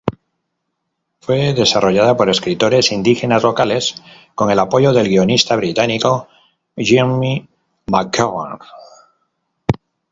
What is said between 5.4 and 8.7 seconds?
británico Jimmy McGovern.